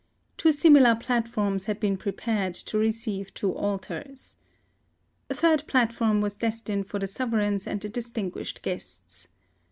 [0.35, 4.35] Two similar platforms had been prepared to receive two altars.
[5.29, 9.27] A third platform was destined for the sove reigns and the distinguished guests.